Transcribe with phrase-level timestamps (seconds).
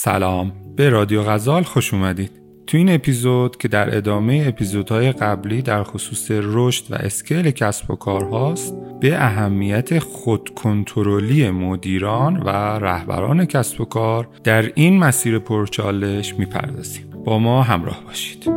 [0.00, 0.52] سلام.
[0.76, 2.30] به رادیو غزال خوش اومدید.
[2.66, 7.96] تو این اپیزود که در ادامه اپیزودهای قبلی در خصوص رشد و اسکیل کسب و
[7.96, 12.48] کار هاست به اهمیت خودکنترلی مدیران و
[12.78, 17.10] رهبران کسب و کار در این مسیر پرچالش می‌پردازیم.
[17.24, 18.50] با ما همراه باشید.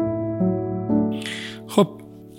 [1.68, 1.88] خب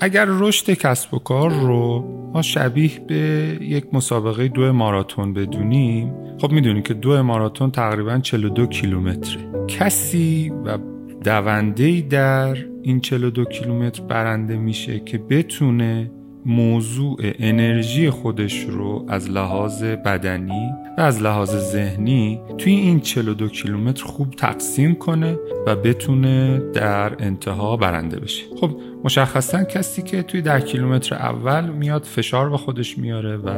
[0.01, 3.15] اگر رشد کسب و کار رو ما شبیه به
[3.61, 6.13] یک مسابقه دو ماراتون بدونیم.
[6.39, 9.67] خب می‌دونیم که دو ماراتون تقریبا 42 کیلومتره.
[9.69, 10.79] کسی و
[11.25, 16.11] دونده در این 42 کیلومتر برنده میشه که بتونه
[16.47, 24.05] موضوع انرژی خودش رو از لحاظ بدنی و از لحاظ ذهنی توی این 42 کیلومتر
[24.05, 28.45] خوب تقسیم کنه و بتونه در انتها برنده بشه.
[28.61, 28.71] خب
[29.05, 33.49] مشخصا کسی که توی 10 کیلومتر اول میاد فشار به خودش میاره و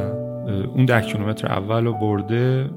[0.75, 2.71] اون 10 کیلومتر اول رو برده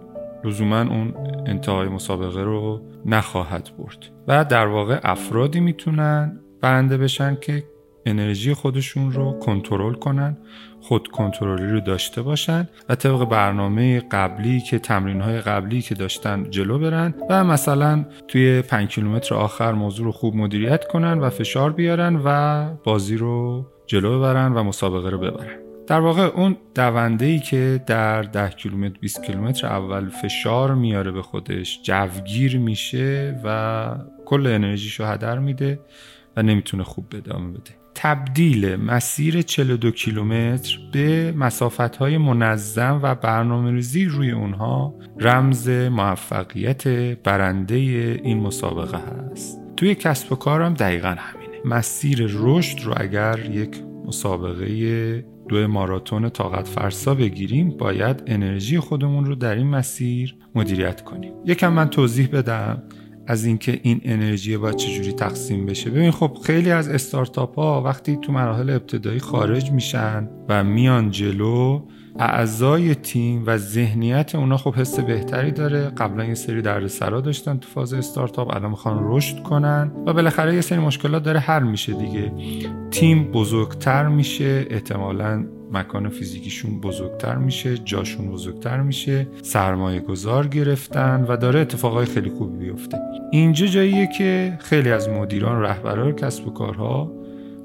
[0.44, 1.14] لزوما اون
[1.46, 3.98] انتهای مسابقه رو نخواهد برد.
[4.28, 7.64] و در واقع افرادی می‌تونن برنده بشن که
[8.08, 10.38] انرژی خودشون رو کنترل کنن
[10.82, 16.50] خود کنترلی رو داشته باشن و طبق برنامه قبلی که تمرین های قبلی که داشتن
[16.50, 21.72] جلو برن و مثلا توی 5 کیلومتر آخر موضوع رو خوب مدیریت کنن و فشار
[21.72, 25.60] بیارن و بازی رو جلو ببرن و مسابقه رو ببرن.
[25.88, 31.22] در واقع اون دونده ای که در 10 کیلومتر 20 کیلومتر اول فشار میاره به
[31.22, 35.80] خودش جوگیر میشه و کل انرژیشو هدر میده
[36.38, 37.72] و نمی‌تونه خوب ادامه بده.
[38.00, 46.88] تبدیل مسیر 42 کیلومتر به مسافت های منظم و برنامه ریزی روی اونها رمز موفقیت
[47.24, 47.76] برنده
[48.24, 49.62] این مسابقه هست.
[49.78, 51.54] توی کسب و کارم دقیقا همینه.
[51.66, 59.36] مسیر رشد رو اگر یک مسابقه دو ماراتون طاقت فرسا بگیریم باید انرژی خودمون رو
[59.36, 61.34] در این مسیر مدیریت کنیم.
[61.46, 62.84] یکم من توضیح بدم.
[63.28, 65.90] از اینکه این انرژی باید چجوری تقسیم بشه.
[65.90, 71.82] ببین خب خیلی از استارتاپ ها وقتی تو مراحل ابتدایی خارج میشن و میان جلو
[72.20, 75.90] اعضای تیم و ذهنیت اونا خب حس بهتری داره.
[75.90, 80.62] قبلا یه سری دردسرا داشتن تو فاز استارتاپ الان می‌خوان رشد کنن و بالاخره یه
[80.62, 82.32] سری مشکلات داره حل میشه دیگه.
[82.92, 91.38] تیم بزرگتر میشه احتمالا مکان فیزیکیشون بزرگتر میشه جاشون بزرگتر میشه سرمایه گذار گرفتن و
[91.38, 92.98] داره اتفاقای خیلی خوبی بیفته.
[93.32, 97.12] اینجا جاییه که خیلی از مدیران رهبران کسب و کارها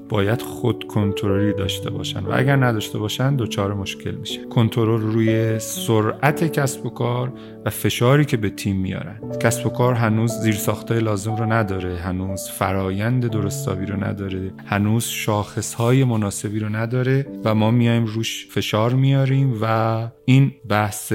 [0.09, 2.19] باید خود کنترلی داشته باشن.
[2.19, 4.45] و اگر نداشته باشن دچار مشکل میشه.
[4.45, 7.33] کنترل روی سرعت کسب و کار
[7.65, 9.19] و فشاری که به تیم میارن.
[9.41, 11.97] کسب و کار هنوز زیر ساخته لازم رو نداره.
[11.97, 14.53] هنوز فرایند درستابی رو نداره.
[14.65, 17.27] هنوز شاخص های مناسبی رو نداره.
[17.45, 21.13] و ما میایم روش فشار میاریم و این بحث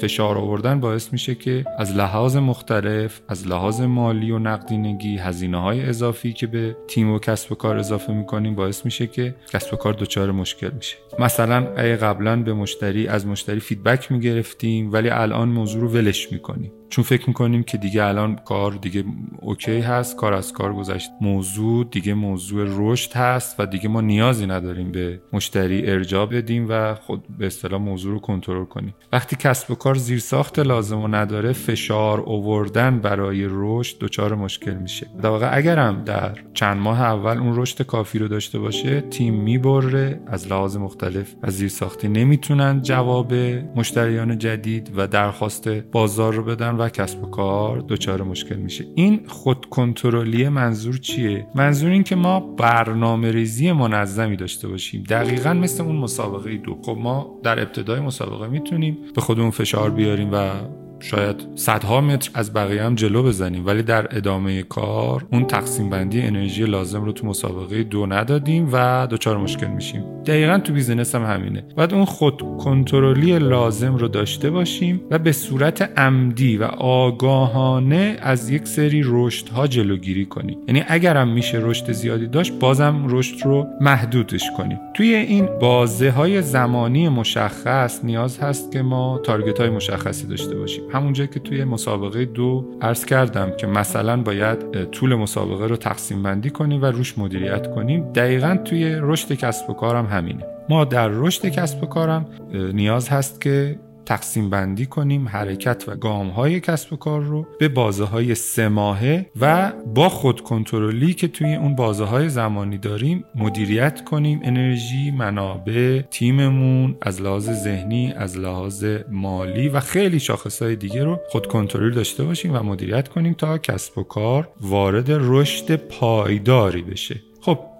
[0.00, 5.82] فشار آوردن باعث میشه که از لحاظ مختلف از لحاظ مالی و نقدینگی هزینه های
[5.82, 9.76] اضافی که به تیم و کسب و کار اضافه می‌کنیم باعث میشه که کسب و
[9.76, 11.60] کار دچار مشکل میشه مثلا
[12.00, 16.72] قبلا به مشتری از مشتری feedback می‌گرفتیم ولی الان موضوع رو ولش می‌کنیم.
[16.90, 19.04] چون فکر می‌کنیم که دیگه الان کار دیگه
[19.40, 21.10] okay هست کار از کار گذشت.
[21.20, 26.94] موضوع دیگه موضوع رشد هست و دیگه ما نیازی نداریم به مشتری ارجاع بدیم و
[26.94, 28.94] خود به اصطلاح موضوع رو کنترل کنیم.
[29.12, 34.74] وقتی کسب و کار زیر ساخت لازم و نداره فشار اووردن برای رشد دچار مشکل
[34.74, 35.06] میشه.
[35.22, 40.20] در واقع اگرم در چند ماه اول اون رشد کافی رو داشته باشه تیم می‌بره
[40.26, 43.34] از لحاظ مختلف از زیر ساختی نمی‌تونن جواب
[43.76, 48.84] مشتریان جدید و درخواست بازار رو بدن و کسب و کار دچار مشکل میشه.
[48.94, 55.04] این خود کنترلی منظور چیه؟ منظور این که ما برنامه ریزی منظمی داشته باشیم.
[55.08, 56.78] دقیقا مثل اون مسابقه دو.
[56.82, 60.50] خب ما در ابتدای مسابقه می‌تونیم به خودمون فشار بیاریم و
[61.00, 66.22] شاید صدها متر از بقیه هم جلو بزنیم ولی در ادامه کار اون تقسیم بندی
[66.22, 70.04] انرژی لازم رو تو مسابقه دو ندادیم و دچار مشکل میشیم.
[70.26, 71.64] دقیقا تو business هم همینه.
[71.76, 78.50] باید اون خود کنترلی لازم رو داشته باشیم و به صورت عمدی و آگاهانه از
[78.50, 80.58] یک سری رشد ها جلوگیری کنیم.
[80.68, 84.78] یعنی اگرم میشه رشد زیادی داشت بازم رشد رو محدودش کنیم.
[84.94, 90.87] توی این بازه های زمانی مشخص نیاز هست که ما تارگت های مشخصی داشته باشیم.
[90.90, 96.50] همونجا که توی مسابقه دو عرض کردم که مثلا باید طول مسابقه رو تقسیم بندی
[96.50, 100.44] کنیم و روش مدیریت کنیم دقیقا توی رشد کسب و کارم همینه.
[100.68, 106.28] ما در رشد کسب و کارم نیاز هست که تقسیم بندی کنیم حرکت و گام
[106.28, 111.28] های کسب و کار رو به بازه های سه ماهه و با خود کنترلی که
[111.28, 118.38] توی اون بازه های زمانی داریم مدیریت کنیم انرژی منابع تیممون از لحاظ ذهنی از
[118.38, 123.32] لحاظ مالی و خیلی شاخص های دیگه رو خود کنترل داشته باشیم و مدیریت کنیم
[123.32, 127.27] تا کسب و کار وارد رشد پایداری بشه.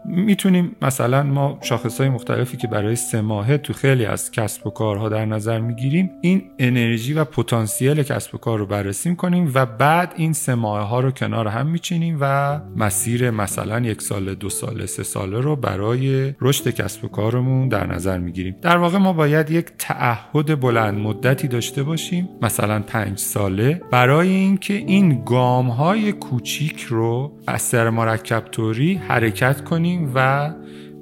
[0.08, 4.70] می‌تونیم مثلا ما شاخص های مختلفی که برای سه ماهه تو خیلی از کسب و
[4.70, 9.66] کارها در نظر می‌گیریم این انرژی و پتانسیل کسب و کار رو بررسی کنیم و
[9.66, 14.48] بعد این سه ماه ها رو کنار هم میچینیم و مسیر مثلا یک سال دو
[14.48, 18.56] ساله سه ساله رو برای رشد کسب و کارمون در نظر می‌گیریم.
[18.62, 24.74] در واقع ما باید یک تعهد بلند مدتی داشته باشیم مثلا پنج ساله برای اینکه
[24.74, 30.50] این گام های کوچیک رو از مرکب توری حرکت کنیم و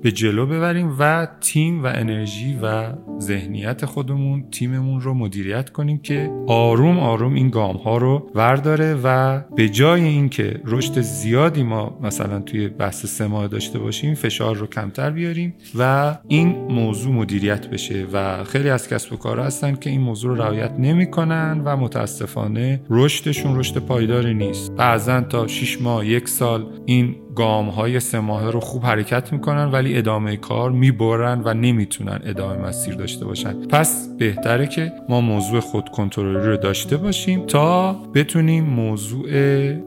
[0.02, 6.31] به جلو ببریم و تیم و انرژی و ذهنیت خودمون تیممون رو مدیریت کنیم که
[6.46, 12.40] آروم آروم این گام ها رو ورداره و به جای اینکه رشد زیادی ما مثلا
[12.40, 18.06] توی بحث سه ماه داشته باشیم فشار رو کمتر بیاریم و این موضوع مدیریت بشه
[18.12, 22.81] و خیلی از کسب و کارها هستن که این موضوع رو رعایت نمی‌کنن و متاسفانه
[22.90, 24.72] رشدشون رشد پایداری نیست.
[24.72, 29.70] بعضا تا 6 ماه یک سال این گام های سه ماهه رو خوب حرکت می‌کنن
[29.70, 33.52] ولی ادامه کار می‌برن و نمی‌تونن ادامه مسیر داشته باشن.
[33.66, 39.30] پس بهتره که ما موضوع خود کنترلی رو داشته باشیم تا بتونیم موضوع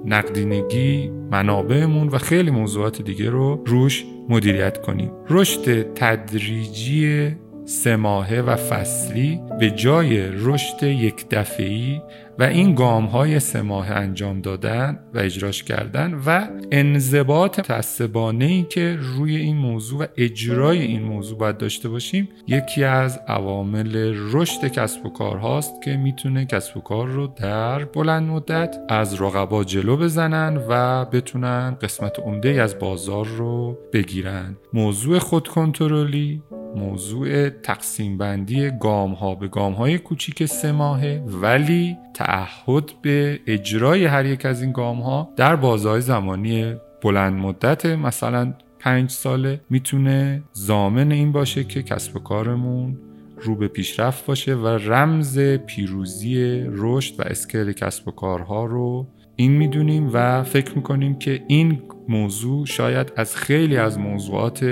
[0.06, 5.12] نقدینگی منابعمون و خیلی موضوعات دیگه رو روش مدیریت کنیم.
[5.30, 7.28] رشد تدریجی
[7.66, 12.02] سه ماهه و فصلی به جای رشد یک دفعی
[12.40, 18.64] و این گام های سه ماه انجام دادن و اجراش کردن و انضباط تعصبانه ای
[18.64, 24.68] که روی این موضوع و اجرای این موضوع باید داشته باشیم یکی از عوامل رشد
[24.68, 29.64] کسب و کار هاست که می‌تونه کسب و کار رو در بلند مدت از رقبا
[29.64, 34.58] جلو بزنن و بتونن قسمت عمده از بازار رو بگیرن.
[34.74, 36.42] موضوع خود کنترلی
[36.76, 44.06] موضوع تقسیم بندی گام ها به گام های کوچیک سه ماهه ولی تعهد به اجرای
[44.06, 50.44] هر یک از این گام ها در بازهای زمانی بلند مدت مثلا پنج ساله می‌تونه
[50.54, 52.98] زامن این باشه که کسب و کارمون
[53.42, 59.52] رو به پیشرفت باشه و رمز پیروزی رشد و اسکیل کسب و کارها رو این
[59.52, 64.66] می‌دونیم و فکر می‌کنیم که این موضوع شاید از خیلی از موضوعات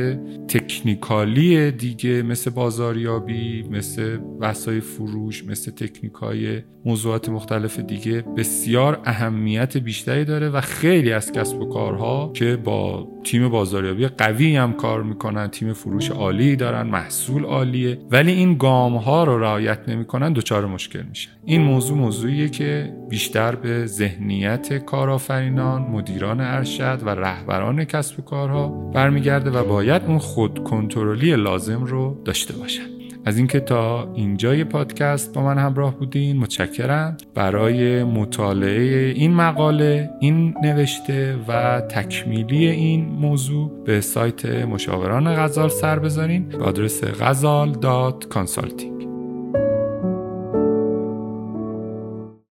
[0.48, 10.26] تکنیکالی دیگه مثل بازاریابی مثل وسای فروش مثل تکنیکای موضوعات مختلف دیگه بسیار اهمیت بیشتری
[10.26, 15.48] داره و خیلی از کسب و کارها که با تیم بازاریابی قوی هم کار می‌کنن
[15.48, 21.04] تیم فروش عالی دارن محصول عالیه ولی این گام ها رو رعایت نمی‌کنن دچار مشکل
[21.10, 28.22] میشه این موضوع موضوعیه که بیشتر به ذهنیت کارآفرینان مدیران ارشد و رهبران کسب و
[28.22, 32.84] کارها برمیگرده و باید اون خود کنترلی لازم رو داشته باشن.
[33.26, 37.18] از اینکه تا اینجای پادکست با من همراه بودین متشکرم.
[37.36, 46.00] برای مطالعه این مقاله این نوشته و تکمیلی این موضوع به سایت مشاوران غزال سر
[46.00, 47.72] بذارین به آدرس غزال